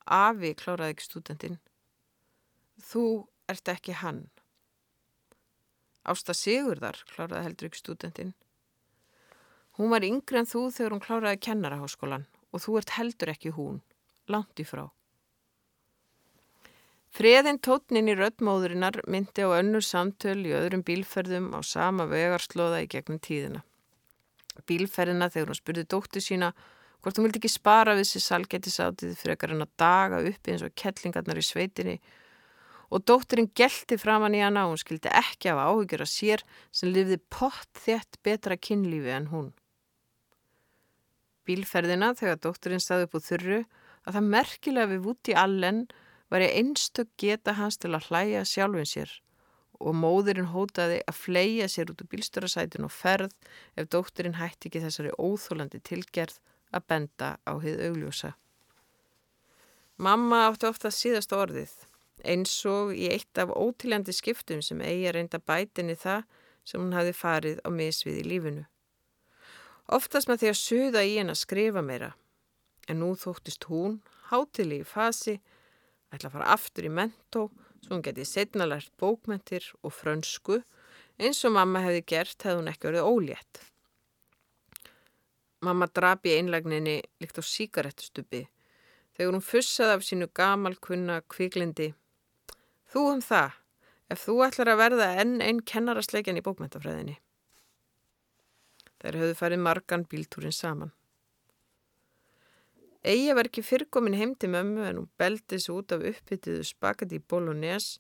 Afi 0.04 0.52
kláraði 0.60 0.98
ekki 0.98 1.08
stúdentinn. 1.08 1.56
Þú 2.84 3.04
ert 3.48 3.72
ekki 3.72 3.96
hann. 4.02 4.26
Ásta 6.04 6.36
Sigurðar 6.36 7.00
kláraði 7.14 7.46
heldur 7.48 7.70
ekki 7.70 7.80
stúdentinn. 7.80 8.34
Hún 9.80 9.94
var 9.96 10.04
yngre 10.04 10.44
en 10.44 10.50
þú 10.50 10.66
þegar 10.68 10.98
hún 10.98 11.06
kláraði 11.06 11.40
kennaraháskólan 11.48 12.28
og 12.52 12.66
þú 12.66 12.76
ert 12.82 12.98
heldur 12.98 13.32
ekki 13.32 13.56
hún, 13.56 13.80
langt 14.28 14.60
í 14.60 14.68
frá. 14.68 14.90
Freðin 17.14 17.60
tótnin 17.62 18.10
í 18.10 18.16
röddmóðurinnar 18.18 19.04
myndi 19.06 19.44
á 19.46 19.54
önnur 19.60 19.84
samtöl 19.86 20.40
í 20.48 20.54
öðrum 20.58 20.82
bílferðum 20.82 21.52
á 21.54 21.62
sama 21.62 22.08
vegarslóða 22.10 22.80
í 22.82 22.88
gegnum 22.90 23.20
tíðina. 23.22 23.62
Bílferðina 24.66 25.28
þegar 25.30 25.52
hún 25.52 25.60
spurði 25.60 25.84
dóttu 25.94 26.24
sína 26.26 26.50
hvort 27.06 27.20
hún 27.20 27.28
vildi 27.28 27.38
ekki 27.44 27.52
spara 27.54 27.94
við 28.00 28.08
sér 28.10 28.26
salgættisátið 28.26 29.14
frekar 29.20 29.54
en 29.54 29.62
að 29.62 29.74
daga 29.78 30.24
upp 30.26 30.50
eins 30.50 30.66
og 30.66 30.74
kettlingarnar 30.80 31.38
í 31.38 31.46
sveitinni 31.46 32.00
og 32.90 33.06
dótturinn 33.06 33.52
gelti 33.58 34.00
framann 34.02 34.38
í 34.38 34.42
hana 34.42 34.66
og 34.66 34.74
hún 34.74 34.82
skildi 34.82 35.14
ekki 35.14 35.52
af 35.54 35.62
áhugjur 35.68 36.06
að 36.06 36.14
sér 36.16 36.44
sem 36.74 36.90
lifði 36.94 37.20
pott 37.30 37.70
þett 37.86 38.18
betra 38.26 38.58
kynlífi 38.58 39.14
en 39.14 39.30
hún. 39.30 39.52
Bílferðina 41.46 42.16
þegar 42.18 42.42
dótturinn 42.42 42.82
staði 42.82 43.06
upp 43.06 43.20
úr 43.20 43.26
þurru 43.28 43.60
að 44.08 44.18
það 44.18 44.34
merkilega 44.34 44.92
við 44.96 45.06
Woody 45.06 45.38
Allen 45.38 45.86
var 46.34 46.42
ég 46.42 46.56
einstök 46.58 47.12
geta 47.22 47.54
hans 47.60 47.78
til 47.78 47.94
að 47.94 48.10
hlæja 48.10 48.42
sjálfin 48.50 48.90
sér 48.90 49.12
og 49.84 49.94
móðurinn 50.00 50.50
hótaði 50.50 51.02
að 51.06 51.20
fleia 51.20 51.68
sér 51.70 51.92
út 51.92 52.02
úr 52.02 52.10
bílstörasætin 52.10 52.88
og 52.88 52.94
ferð 52.94 53.36
ef 53.78 53.90
dótturinn 53.94 54.40
hætti 54.40 54.70
ekki 54.70 54.82
þessari 54.82 55.14
óþólandi 55.20 55.82
tilgerð 55.86 56.40
að 56.74 56.88
benda 56.90 57.30
á 57.46 57.54
hið 57.62 57.84
augljósa. 57.90 58.34
Mamma 60.02 60.48
átti 60.48 60.66
ofta 60.66 60.90
síðast 60.90 61.36
orðið, 61.38 61.74
eins 62.26 62.56
og 62.66 62.96
í 62.98 63.12
eitt 63.14 63.38
af 63.38 63.54
ótiljandi 63.54 64.16
skiptum 64.16 64.64
sem 64.66 64.82
eigi 64.82 65.06
að 65.12 65.18
reynda 65.20 65.40
bætinni 65.40 65.98
það 66.00 66.26
sem 66.66 66.82
hún 66.82 66.98
hafi 66.98 67.14
farið 67.14 67.62
á 67.62 67.70
misvið 67.70 68.22
í 68.24 68.28
lífinu. 68.32 68.66
Oftast 69.94 70.32
með 70.32 70.42
því 70.42 70.50
að 70.50 70.62
suða 70.64 71.04
í 71.06 71.18
henn 71.20 71.34
að 71.34 71.42
skrifa 71.44 71.84
meira, 71.86 72.14
en 72.90 73.04
nú 73.04 73.14
þóttist 73.20 73.68
hún, 73.70 74.00
hátili 74.32 74.82
í 74.82 74.88
fasi, 74.88 75.38
ætla 76.14 76.30
að 76.30 76.36
fara 76.38 76.54
aftur 76.54 76.88
í 76.88 76.94
mentó 76.94 77.48
svo 77.84 77.98
hún 77.98 78.04
geti 78.06 78.26
setna 78.28 78.68
lært 78.70 78.94
bókmentir 79.02 79.66
og 79.82 79.94
frönsku 79.96 80.62
eins 81.20 81.44
og 81.48 81.56
mamma 81.58 81.84
hefði 81.84 82.04
gert 82.14 82.46
hefði 82.46 82.60
hún 82.60 82.72
ekki 82.72 82.90
verið 82.90 83.10
ólétt. 83.10 83.62
Mamma 85.64 85.88
drap 85.88 86.26
í 86.28 86.36
einlagninni 86.38 87.00
líkt 87.24 87.40
á 87.40 87.44
síkarettustubi 87.44 88.46
þegar 89.16 89.36
hún 89.36 89.46
fussaði 89.46 89.98
af 89.98 90.08
sínu 90.08 90.30
gamal 90.36 90.76
kunna 90.82 91.22
kviklindi. 91.30 91.92
Þú 92.92 93.04
um 93.14 93.22
það, 93.24 93.54
ef 94.12 94.26
þú 94.26 94.40
ætlar 94.48 94.74
að 94.74 94.82
verða 94.82 95.12
enn 95.22 95.38
einn 95.42 95.62
kennarasleikjan 95.66 96.40
í 96.40 96.46
bókmentafræðinni. 96.46 97.16
Þær 99.04 99.20
höfðu 99.20 99.40
farið 99.40 99.64
margan 99.64 100.06
bíltúrin 100.10 100.56
saman. 100.56 100.94
Eigi 103.04 103.34
var 103.36 103.50
ekki 103.50 103.62
fyrrkomin 103.68 104.16
heim 104.16 104.32
til 104.40 104.54
mömmu 104.54 104.86
en 104.88 105.00
hún 105.02 105.08
beldi 105.20 105.58
sig 105.60 105.74
út 105.76 105.92
af 105.92 106.06
uppbyttiðu 106.08 106.64
spaghetti 106.64 107.20
bolognese 107.20 108.00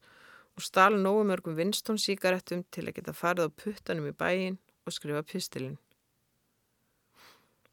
og 0.55 0.63
stál 0.63 0.95
nógumörgum 0.95 1.57
Winston 1.59 1.99
síkaretum 1.99 2.63
til 2.71 2.85
að 2.87 2.95
geta 3.01 3.15
farið 3.17 3.51
á 3.51 3.57
puttanum 3.63 4.07
í 4.07 4.13
bæin 4.15 4.57
og 4.87 4.95
skrifa 4.95 5.25
pistilinn. 5.27 5.75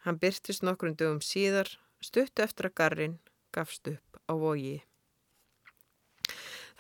Hann 0.03 0.19
byrtist 0.19 0.67
nokkrum 0.67 0.97
dögum 0.99 1.23
síðar, 1.23 1.71
stuttu 2.03 2.43
eftir 2.43 2.67
að 2.71 2.79
garrin 2.83 3.19
gafst 3.55 3.87
upp 3.87 4.19
á 4.27 4.33
vogi. 4.35 4.81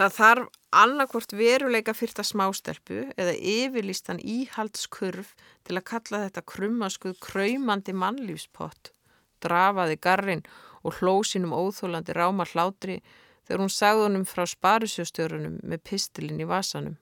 Það 0.01 0.15
þarf 0.19 0.47
annarkvort 0.83 1.33
veruleika 1.37 1.95
fyrta 1.95 2.25
smástelpu 2.27 3.05
eða 3.15 3.37
yfirlistan 3.39 4.19
íhaldskurf 4.19 5.37
til 5.63 5.77
að 5.77 5.91
kalla 5.93 6.25
þetta 6.25 6.49
krummaskuð 6.55 7.21
kræmandi 7.23 7.95
mannlífspott 7.95 8.97
drafaði 9.43 9.99
garrin 10.01 10.45
og 10.85 11.01
hlósinum 11.01 11.53
óþólandi 11.57 12.17
ráma 12.17 12.47
hlátri 12.53 13.01
þegar 13.49 13.65
hún 13.65 13.75
sagði 13.75 14.07
honum 14.07 14.29
frá 14.29 14.47
sparisjóstjórunum 14.49 15.59
með 15.63 15.85
pistilin 15.91 16.41
í 16.41 16.49
vasanum. 16.49 16.97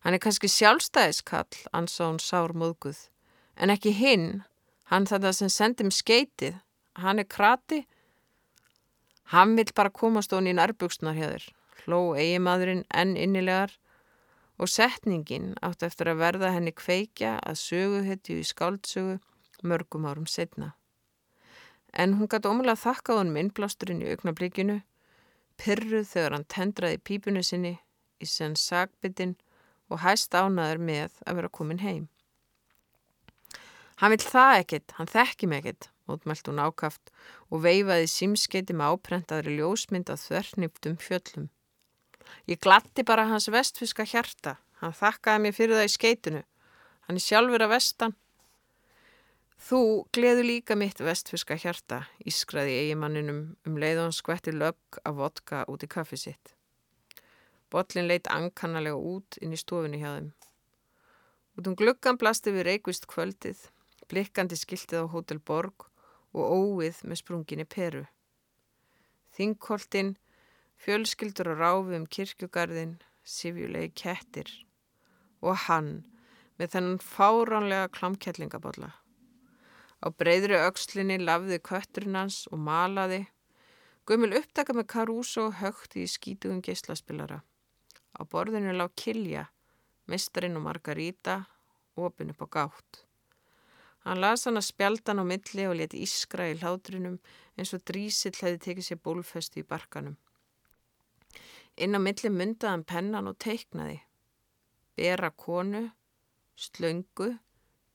Hann 0.00 0.16
er 0.16 0.22
kannski 0.22 0.48
sjálfstæðiskall, 0.48 1.66
ansá 1.76 2.06
hún 2.06 2.22
sár 2.24 2.54
móðguð, 2.56 3.08
en 3.60 3.72
ekki 3.74 3.92
hinn, 3.92 4.40
Hann 4.90 5.06
þetta 5.06 5.30
sem 5.36 5.50
sendi 5.54 5.86
mér 5.86 5.94
skeitið, 5.94 6.54
hann 6.98 7.22
er 7.22 7.28
krati. 7.30 7.84
Hann 9.30 9.54
vil 9.54 9.70
bara 9.76 9.92
komast 9.94 10.34
honi 10.34 10.50
í 10.50 10.56
nærbuksnar 10.58 11.14
hjá 11.14 11.28
þér, 11.28 11.44
hló 11.84 12.00
eigimadurinn 12.18 12.82
enn 12.90 13.14
innilegar 13.14 13.76
og 14.58 14.72
setningin 14.72 15.52
átt 15.62 15.86
eftir 15.86 16.10
að 16.10 16.24
verða 16.24 16.50
henni 16.56 16.74
kveikja 16.74 17.36
að 17.38 17.60
sögu 17.62 18.02
hetju 18.08 18.40
í 18.42 18.48
skáldsögu 18.50 19.20
mörgum 19.62 20.10
árum 20.10 20.26
setna. 20.26 20.72
En 21.92 22.16
hún 22.18 22.30
gæti 22.30 22.50
ómulega 22.50 22.78
þakkað 22.78 23.20
honum 23.20 23.38
innblásturinn 23.40 24.02
í 24.04 24.10
augnablíkinu, 24.12 24.80
pyrruð 25.58 26.06
þegar 26.12 26.36
hann 26.36 26.46
tendraði 26.54 27.00
pípunu 27.02 27.42
sinni 27.44 27.76
í 28.22 28.28
senn 28.28 28.56
sagbyttin 28.56 29.36
og 29.90 30.04
hæst 30.04 30.34
ánaður 30.34 30.82
með 30.86 31.18
að 31.26 31.40
vera 31.40 31.52
komin 31.52 31.82
heim. 31.82 32.08
Hann 34.00 34.14
vil 34.14 34.22
það 34.22 34.58
ekkit, 34.62 34.92
hann 34.96 35.10
þekki 35.10 35.48
mig 35.50 35.60
ekkit, 35.60 35.90
mótmælt 36.08 36.46
hún 36.48 36.62
ákaft 36.62 37.10
og 37.50 37.64
veifaði 37.66 38.06
símskeiti 38.08 38.76
með 38.76 38.94
áprentaðri 38.94 39.58
ljósmynd 39.58 40.08
á 40.08 40.16
þörniptum 40.16 40.96
fjöllum. 41.02 41.50
Ég 42.48 42.62
glatti 42.62 43.04
bara 43.04 43.26
hans 43.28 43.50
vestfiska 43.52 44.06
hjarta, 44.08 44.56
hann 44.80 44.96
þakkaði 44.96 45.44
mér 45.44 45.56
fyrir 45.58 45.76
það 45.76 45.88
í 45.90 45.94
skeitinu, 45.96 46.42
hann 47.06 47.20
er 47.20 47.26
sjálfur 47.26 47.66
að 47.66 47.74
vestan. 47.74 48.16
Þú 49.60 49.80
gleðu 50.16 50.46
líka 50.46 50.74
mitt 50.78 51.02
vestfiska 51.04 51.58
hjarta, 51.60 52.06
ískraði 52.24 52.78
eigimanninum 52.80 53.42
um 53.68 53.74
leið 53.76 53.98
og 54.00 54.06
hann 54.08 54.16
skvetti 54.16 54.54
lögg 54.56 55.00
af 55.04 55.18
vodka 55.18 55.66
út 55.68 55.84
í 55.84 55.88
kaffi 55.90 56.16
sitt. 56.16 56.54
Botlin 57.70 58.08
leitt 58.08 58.30
ankannarlega 58.32 58.96
út 58.96 59.36
inn 59.44 59.52
í 59.52 59.60
stofinni 59.60 60.00
hjá 60.00 60.14
þeim. 60.14 60.30
Út 61.60 61.68
um 61.68 61.76
gluggan 61.76 62.18
blasti 62.18 62.54
við 62.56 62.66
reikvist 62.70 63.04
kvöldið 63.10 63.68
blikkandi 64.10 64.58
skiltið 64.58 65.06
á 65.06 65.12
Hotel 65.12 65.38
Borg 65.38 65.86
og 66.34 66.44
óið 66.50 67.02
með 67.06 67.20
sprunginni 67.20 67.66
Peru. 67.68 68.06
Þingkoltinn, 69.36 70.16
fjölskyldur 70.80 71.52
og 71.52 71.60
ráfi 71.60 71.98
um 72.00 72.08
kirkjugarðin, 72.16 72.96
sifjulegi 73.22 73.92
kettir 74.02 74.50
og 75.44 75.68
hann 75.68 75.92
með 76.58 76.74
þennan 76.74 76.98
fáránlega 77.04 77.92
klamkjellingabotla. 77.94 78.90
Á 80.00 80.08
breyðri 80.08 80.56
aukslinni 80.56 81.18
lafði 81.20 81.58
kötturinn 81.60 82.16
hans 82.16 82.46
og 82.48 82.62
malaði, 82.64 83.26
gömul 84.08 84.32
upptaka 84.38 84.72
með 84.76 84.88
Caruso 84.94 85.50
högti 85.60 86.06
í 86.06 86.08
skítugum 86.08 86.62
geyslaspillara. 86.64 87.42
Á 88.16 88.20
borðinu 88.24 88.72
lág 88.72 88.96
Kilja, 88.96 89.44
mistarinn 90.08 90.56
og 90.56 90.64
Margarita, 90.64 91.44
opin 92.00 92.32
upp 92.32 92.42
á 92.44 92.48
gátt. 92.56 93.04
Hann 94.08 94.22
las 94.24 94.46
hann 94.48 94.56
að 94.56 94.70
spjaldan 94.70 95.20
á 95.20 95.24
milli 95.28 95.68
og 95.68 95.76
leti 95.76 96.00
ískra 96.06 96.48
í 96.48 96.56
hlátrinum 96.56 97.18
eins 97.60 97.74
og 97.76 97.84
drísill 97.84 98.32
hefði 98.32 98.60
tekið 98.64 98.86
sér 98.86 99.00
bólfestu 99.04 99.60
í 99.60 99.68
barkanum. 99.68 100.16
Inn 101.76 101.96
á 101.96 102.00
milli 102.00 102.32
myndaði 102.32 102.72
hann 102.72 102.86
pennan 102.88 103.28
og 103.28 103.36
teiknaði. 103.44 104.00
Bera 104.96 105.30
konu, 105.30 105.90
slöngu, 106.56 107.34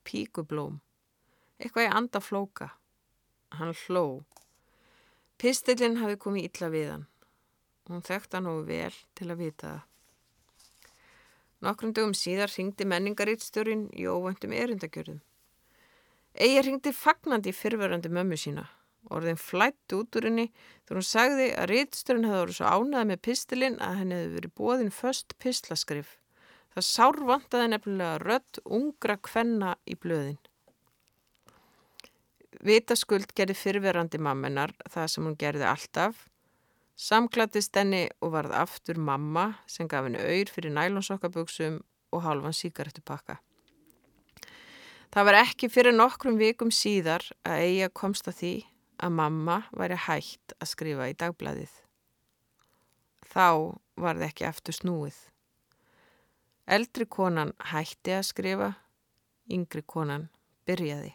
píkublóm. 0.05 0.79
Eitthvað 1.59 1.87
í 1.87 1.91
anda 1.99 2.19
flóka. 2.19 2.69
Hann 3.55 3.73
hló. 3.85 4.23
Pistillin 5.39 5.99
hafi 6.01 6.17
komið 6.19 6.49
illa 6.49 6.71
við 6.71 6.87
hann. 6.91 7.05
Hún 7.89 8.03
þekkt 8.03 8.37
hann 8.37 8.49
og 8.49 8.63
vel 8.67 8.93
til 9.15 9.29
að 9.29 9.41
vita 9.43 9.67
það. 9.67 9.83
Nokkrum 11.65 11.93
dögum 11.95 12.15
síðar 12.17 12.51
ringdi 12.51 12.85
menningarítstjórin 12.85 13.87
í 13.95 14.07
óvöndum 14.11 14.53
erindagjörðum. 14.53 15.21
Egið 16.35 16.65
ringdi 16.67 16.91
fagnandi 16.93 17.53
í 17.53 17.55
fyrverandi 17.55 18.11
mömmu 18.11 18.37
sína. 18.37 18.65
Orðin 19.13 19.39
flætt 19.39 19.93
út 19.95 20.17
úr 20.17 20.27
henni 20.27 20.45
þegar 20.49 20.99
hún 20.99 21.07
sagði 21.07 21.47
að 21.53 21.69
rítstörun 21.71 22.27
hefði 22.27 22.41
voruð 22.41 22.57
svo 22.57 22.71
ánað 22.73 23.07
með 23.11 23.21
pistilinn 23.27 23.77
að 23.85 23.99
henni 24.01 24.17
hefði 24.19 24.33
verið 24.35 24.55
bóðin 24.59 24.91
först 24.93 25.35
pislaskrif. 25.41 26.17
Það 26.73 26.87
sárvantaði 26.89 27.71
nefnilega 27.71 28.19
rött 28.25 28.59
ungra 28.65 29.15
kvenna 29.29 29.75
í 29.85 29.95
blöðin. 29.95 30.41
Vitaskuld 32.63 33.33
gerði 33.35 33.55
fyrverandi 33.57 34.19
mammenar 34.21 34.73
það 34.91 35.09
sem 35.11 35.27
hún 35.27 35.37
gerði 35.39 35.67
alltaf. 35.69 36.27
Samklattist 36.95 37.75
henni 37.75 38.05
og 38.23 38.31
varð 38.37 38.53
aftur 38.55 38.99
mamma 39.01 39.49
sem 39.67 39.89
gaf 39.91 40.05
henni 40.07 40.21
auður 40.21 40.53
fyrir 40.55 40.75
nælonsokkaböksum 40.77 41.81
og 42.15 42.23
halvan 42.23 42.55
síkaretupakka. 42.55 43.39
Það 45.11 45.27
var 45.27 45.39
ekki 45.41 45.69
fyrir 45.71 45.95
nokkrum 45.95 46.39
vikum 46.39 46.71
síðar 46.71 47.23
að 47.47 47.65
eiga 47.67 47.89
komst 47.91 48.27
að 48.31 48.39
því 48.39 48.53
að 49.03 49.17
mamma 49.19 49.57
væri 49.75 49.99
hægt 50.07 50.55
að 50.59 50.71
skrifa 50.71 51.09
í 51.11 51.17
dagbladið. 51.19 51.71
Þá 53.31 53.75
var 53.99 54.19
það 54.19 54.27
ekki 54.29 54.47
aftur 54.47 54.75
snúið. 54.75 55.17
Eldri 56.65 57.05
konan 57.05 57.53
hætti 57.71 58.15
að 58.15 58.25
skrifa, 58.31 58.71
yngri 59.51 59.83
konan 59.85 60.29
byrjaði. 60.65 61.13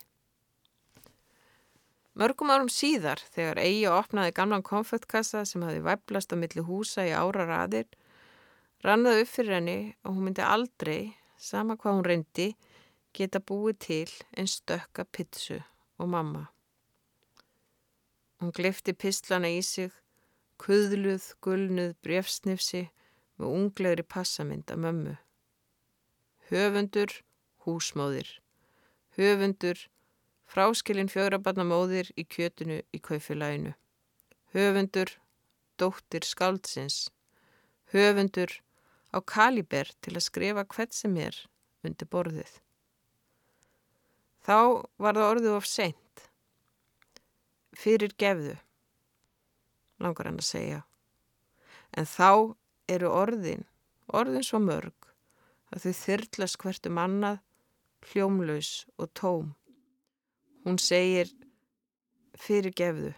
Mörgum 2.21 2.51
árum 2.53 2.69
síðar, 2.69 3.17
þegar 3.33 3.59
eigi 3.63 3.87
opnaði 3.89 4.35
gamlan 4.37 4.65
konfettkassa 4.67 5.41
sem 5.49 5.63
hafi 5.65 5.79
væplast 5.81 6.35
á 6.35 6.37
milli 6.37 6.61
húsa 6.61 7.07
í 7.09 7.15
ára 7.17 7.47
raðir, 7.49 7.87
rannaði 8.85 9.23
upp 9.25 9.31
fyrir 9.33 9.57
henni 9.57 9.77
og 10.05 10.19
hún 10.19 10.27
myndi 10.27 10.45
aldrei, 10.45 11.15
sama 11.41 11.79
hvað 11.81 11.95
hún 11.97 12.05
reyndi, 12.05 12.49
geta 13.17 13.41
búið 13.41 13.79
til 13.87 14.11
en 14.37 14.51
stökka 14.53 15.07
pitsu 15.09 15.63
og 15.97 16.11
mamma. 16.13 16.43
Hún 18.41 18.53
glifti 18.53 18.93
pislana 18.93 19.49
í 19.49 19.63
sig, 19.65 19.95
kuðluð, 20.61 21.25
gulnuð, 21.41 21.95
brefsnifsi 22.05 22.83
með 23.41 23.55
unglegri 23.63 24.05
passamynd 24.05 24.69
af 24.69 24.83
mömmu. 24.85 25.17
Höfundur, 26.53 27.17
húsmóðir. 27.65 28.29
Höfundur, 29.17 29.81
fráskilin 30.51 31.11
fjögrabarnamóðir 31.11 32.11
í 32.19 32.25
kjötunu 32.27 32.81
í 32.91 32.99
kaufélaginu. 32.99 33.77
Höfundur, 34.55 35.13
dóttir 35.79 36.27
skáldsins. 36.27 37.07
Höfundur, 37.95 38.57
á 39.15 39.19
kaliber 39.23 39.91
til 40.03 40.17
að 40.17 40.27
skrifa 40.27 40.67
hvert 40.67 40.95
sem 40.95 41.15
er 41.19 41.37
undir 41.87 42.11
borðið. 42.11 42.51
Þá 44.43 44.59
var 44.99 45.19
það 45.19 45.31
orðið 45.31 45.57
of 45.57 45.69
seint. 45.69 46.25
Fyrir 47.77 48.15
gefðu, 48.19 48.57
langar 50.03 50.31
hann 50.31 50.41
að 50.41 50.49
segja. 50.49 50.81
En 51.95 52.07
þá 52.07 52.57
eru 52.91 53.11
orðin, 53.11 53.65
orðin 54.11 54.47
svo 54.47 54.59
mörg, 54.63 55.11
að 55.71 55.87
þau 55.87 55.95
þyrlast 56.01 56.59
hvert 56.63 56.91
um 56.91 57.01
annað, 57.03 57.41
hljómlaus 58.11 58.73
og 58.99 59.11
tóm. 59.15 59.55
Hún 60.64 60.77
segir, 60.79 61.31
fyrir 62.37 62.75
gefðu. 62.77 63.12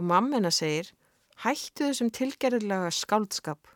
Og 0.00 0.06
mammina 0.08 0.52
segir, 0.54 0.88
hættu 1.44 1.90
þessum 1.90 2.10
tilgerðilega 2.14 2.88
skáldskap. 2.94 3.68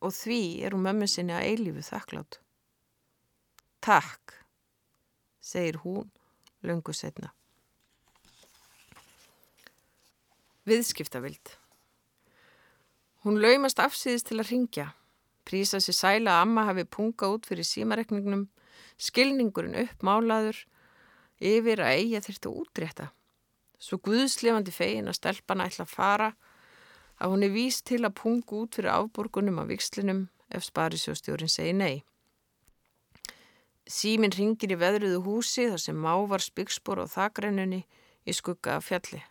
Og 0.00 0.14
því 0.16 0.42
er 0.64 0.76
hún 0.76 0.86
mömmu 0.86 1.08
sinni 1.10 1.36
að 1.36 1.48
eilífu 1.50 1.84
þakklátt. 1.90 2.40
Takk, 3.84 4.38
segir 5.44 5.80
hún 5.84 6.08
löngu 6.64 6.92
setna. 6.96 7.34
Viðskiptavild. 10.68 11.56
Hún 13.24 13.40
laumast 13.40 13.80
afsýðist 13.80 14.30
til 14.30 14.38
að 14.40 14.50
ringja. 14.54 14.86
Prísa 15.44 15.80
sér 15.80 15.96
sæla 15.96 16.38
að 16.38 16.46
amma 16.46 16.66
hafi 16.68 16.84
punga 16.88 17.28
út 17.34 17.48
fyrir 17.48 17.66
símarekningnum, 17.68 18.46
skilningurinn 19.00 19.78
uppmálaður, 19.86 20.58
yfir 21.40 21.80
að 21.80 21.96
eiga 21.96 22.20
þurftu 22.24 22.52
útrétta. 22.62 23.08
Svo 23.80 23.96
guðslefandi 24.04 24.74
fegin 24.76 25.08
að 25.08 25.16
stelpana 25.20 25.70
ætla 25.70 25.86
að 25.86 25.94
fara, 25.94 26.30
að 27.20 27.32
hún 27.32 27.46
er 27.46 27.54
víst 27.54 27.86
til 27.88 28.02
að 28.04 28.16
punga 28.20 28.60
út 28.60 28.76
fyrir 28.76 28.92
afborgunum 28.92 29.60
á 29.60 29.64
vikslinum 29.68 30.26
ef 30.52 30.66
sparisjóstjórin 30.68 31.52
segi 31.52 31.72
nei. 31.76 32.02
Símin 33.90 34.32
ringir 34.36 34.72
í 34.72 34.78
veðruðu 34.78 35.20
húsi 35.24 35.66
þar 35.72 35.82
sem 35.82 35.98
mávar 35.98 36.44
spyggsbor 36.44 37.02
á 37.02 37.06
þakrennunni 37.10 37.82
í 38.28 38.36
skugga 38.36 38.76
af 38.78 38.88
fjalli. 38.88 39.22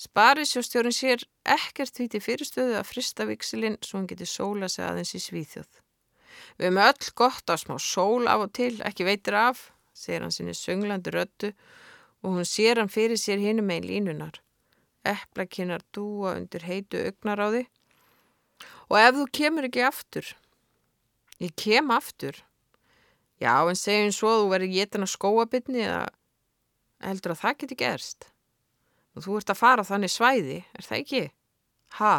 Sparisjóstjórin 0.00 0.94
sér 0.96 1.24
ekkert 1.44 1.96
því 1.96 2.06
til 2.12 2.22
fyrirstöðu 2.24 2.76
að 2.78 2.88
frista 2.88 3.26
viksilinn 3.28 3.80
svo 3.84 3.98
hann 3.98 4.08
geti 4.08 4.28
sóla 4.28 4.68
sig 4.68 4.86
aðeins 4.86 5.16
í 5.16 5.20
svíþjóð. 5.20 5.80
Við 6.58 6.68
hefum 6.68 6.82
öll 6.86 7.12
gott 7.22 7.52
á 7.52 7.56
smá 7.60 7.76
sól 7.82 8.28
af 8.30 8.46
og 8.46 8.52
til, 8.56 8.74
ekki 8.86 9.06
veitir 9.08 9.36
af, 9.38 9.70
segir 9.94 10.24
hann 10.24 10.34
sinni 10.34 10.56
sönglandi 10.56 11.14
röttu 11.14 11.52
og 12.22 12.36
hún 12.36 12.48
sér 12.48 12.80
hann 12.82 12.92
fyrir 12.92 13.20
sér 13.20 13.40
hinu 13.42 13.64
megin 13.64 13.88
línunar. 13.88 14.40
Eplakinnar 15.04 15.82
dúa 15.94 16.36
undir 16.36 16.66
heitu 16.68 17.00
augnaráði 17.00 17.66
og 18.90 18.98
ef 19.00 19.16
þú 19.16 19.26
kemur 19.32 19.66
ekki 19.70 19.82
aftur, 19.86 20.26
ég 21.40 21.54
kem 21.56 21.92
aftur, 21.94 22.36
Já, 23.40 23.56
en 23.64 23.78
segjum 23.78 24.12
svo 24.12 24.30
að 24.34 24.42
þú 24.42 24.48
verður 24.52 24.72
getin 24.74 25.06
að 25.06 25.12
skóabitni 25.14 25.80
eða 25.86 26.02
heldur 27.00 27.32
að 27.32 27.40
það 27.40 27.54
geti 27.62 27.78
gerst. 27.80 28.26
Og 29.16 29.24
þú 29.24 29.38
ert 29.38 29.52
að 29.54 29.60
fara 29.62 29.86
þannig 29.88 30.12
svæði, 30.12 30.58
er 30.76 30.84
það 30.84 30.98
ekki? 30.98 31.22
Ha? 31.96 32.16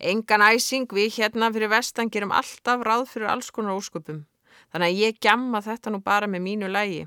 Engan 0.00 0.40
æsing 0.40 0.88
við 0.96 1.18
hérna 1.18 1.50
fyrir 1.52 1.68
vestan 1.68 2.08
gerum 2.08 2.32
alltaf 2.32 2.80
ráð 2.86 3.06
fyrir 3.12 3.28
alls 3.28 3.50
konar 3.52 3.76
ósköpum. 3.76 4.22
Þannig 4.72 4.92
að 4.92 5.00
ég 5.02 5.18
gjamma 5.20 5.60
þetta 5.60 5.92
nú 5.92 6.00
bara 6.00 6.28
með 6.30 6.44
mínu 6.46 6.70
lægi. 6.70 7.02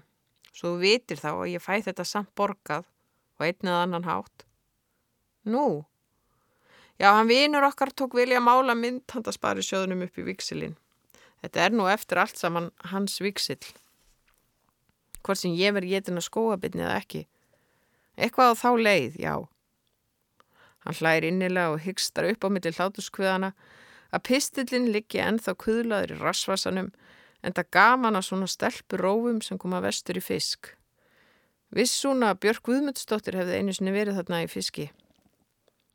Svo 0.53 0.75
þú 0.75 0.81
vitir 0.83 1.17
þá 1.17 1.31
að 1.31 1.49
ég 1.55 1.63
fæ 1.63 1.81
þetta 1.87 2.05
samt 2.05 2.29
borgað 2.37 2.85
og 3.39 3.47
einnið 3.47 3.79
annan 3.79 4.05
hátt. 4.05 4.45
Nú? 5.49 5.85
Já, 7.01 7.09
hann 7.17 7.27
vinur 7.27 7.65
okkar 7.65 7.89
tók 7.89 8.13
vilja 8.13 8.39
mála 8.39 8.75
mynd 8.77 9.07
handaspari 9.09 9.65
sjóðunum 9.65 10.05
upp 10.05 10.19
í 10.21 10.27
viksilinn. 10.27 10.75
Þetta 11.41 11.65
er 11.65 11.73
nú 11.73 11.87
eftir 11.89 12.21
allt 12.21 12.37
saman 12.37 12.69
hans 12.93 13.17
viksill. 13.19 13.63
Hvort 15.23 15.41
sem 15.41 15.57
ég 15.57 15.73
verð 15.73 15.89
getin 15.95 16.21
að 16.21 16.27
skóabitni 16.29 16.85
eða 16.85 16.99
ekki. 17.01 17.25
Eitthvað 18.15 18.53
á 18.53 18.61
þá 18.61 18.69
leið, 18.77 19.17
já. 19.17 19.33
Hann 20.83 20.99
hlæri 20.99 21.31
innilega 21.31 21.73
og 21.73 21.81
hyggstar 21.85 22.27
upp 22.31 22.45
á 22.45 22.49
milli 22.51 22.73
hlátuskviðana 22.75 23.53
að 24.13 24.25
pistillin 24.27 24.91
liggi 24.93 25.21
ennþá 25.23 25.55
kuðlaður 25.63 26.15
í 26.15 26.21
rasvasanum 26.21 26.91
en 27.43 27.55
það 27.55 27.71
gaman 27.75 28.19
að 28.19 28.27
svona 28.29 28.49
stelpur 28.51 29.03
rófum 29.03 29.39
sem 29.43 29.59
koma 29.59 29.81
vestur 29.83 30.19
í 30.19 30.23
fisk. 30.23 30.73
Vissuna 31.73 32.33
Björk 32.37 32.67
Guðmundsdóttir 32.67 33.39
hefði 33.39 33.59
einu 33.59 33.73
sinni 33.73 33.95
verið 33.95 34.19
þarna 34.19 34.43
í 34.45 34.49
fiski. 34.51 34.91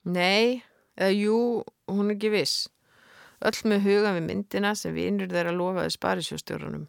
Nei, 0.08 0.64
eða 0.98 1.14
jú, 1.14 1.38
hún 1.86 2.08
er 2.10 2.16
ekki 2.16 2.32
viss. 2.34 2.66
Öll 3.38 3.58
með 3.70 3.84
huga 3.86 4.14
við 4.16 4.24
myndina 4.26 4.72
sem 4.74 4.96
vinnur 4.96 5.30
þeirra 5.30 5.52
lofaði 5.54 5.92
sparisjóstjórunum. 5.94 6.88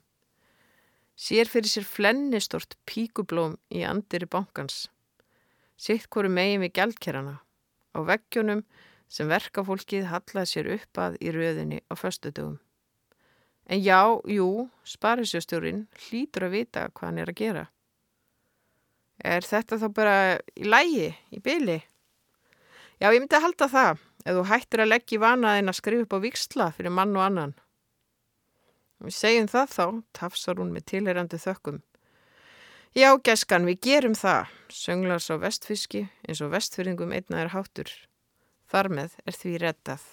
Sér 1.19 1.51
fyrir 1.51 1.69
sér 1.69 1.85
flennistort 1.85 2.77
píkublóm 2.89 3.57
í 3.69 3.83
andiri 3.85 4.25
bankans. 4.25 4.87
Sitt 5.77 6.07
hverju 6.09 6.31
megin 6.33 6.63
við 6.63 6.73
gjaldkerana. 6.79 7.35
Á 7.99 8.01
veggjónum 8.07 8.63
sem 9.11 9.27
verkafólkið 9.29 10.07
hallaði 10.07 10.51
sér 10.53 10.71
upp 10.77 11.01
að 11.01 11.17
í 11.19 11.33
röðinni 11.35 11.81
á 11.91 11.93
föstudögum. 11.99 12.59
En 13.69 13.83
já, 13.83 14.01
jú, 14.25 14.69
sparisjóstjórin 14.87 15.83
hlýtur 16.07 16.47
að 16.47 16.55
vita 16.55 16.87
hvað 16.89 17.09
hann 17.09 17.21
er 17.21 17.29
að 17.29 17.39
gera. 17.41 17.65
Er 19.19 19.43
þetta 19.45 19.77
þá 19.81 19.87
bara 19.93 20.17
í 20.55 20.65
lægi, 20.65 21.09
í 21.35 21.41
byli? 21.43 21.81
Já, 22.99 23.11
ég 23.11 23.19
myndi 23.19 23.35
að 23.37 23.45
halda 23.45 23.67
það, 23.71 24.05
ef 24.23 24.37
þú 24.37 24.45
hættir 24.49 24.83
að 24.83 24.91
leggja 24.93 25.17
í 25.17 25.21
vanaðin 25.23 25.71
að 25.71 25.77
skrifa 25.79 26.05
upp 26.05 26.15
á 26.15 26.19
viksla 26.23 26.69
fyrir 26.77 26.95
mann 26.95 27.13
og 27.17 27.25
annan. 27.25 27.53
Við 29.03 29.15
segjum 29.15 29.51
það 29.51 29.75
þá, 29.75 29.85
tafsar 30.17 30.59
hún 30.59 30.73
með 30.75 30.87
tilherandi 30.91 31.39
þökkum. 31.39 31.83
Já, 32.97 33.13
gæskan, 33.21 33.67
við 33.69 33.83
gerum 33.85 34.15
það, 34.17 34.47
sönglar 34.73 35.21
svo 35.21 35.35
vestfiski 35.43 36.07
eins 36.25 36.39
og 36.41 36.49
vestfyringum 36.55 37.11
einna 37.13 37.43
er 37.43 37.51
háttur. 37.53 37.91
Þar 38.65 38.89
með 38.97 39.13
er 39.29 39.37
því 39.37 39.51
reddað. 39.61 40.05